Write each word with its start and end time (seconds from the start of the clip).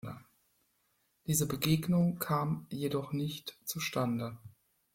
Diese 1.27 1.45
Begegnung 1.47 2.17
kam 2.17 2.65
jedoch 2.71 3.13
nicht 3.13 3.59
zustande. 3.65 4.39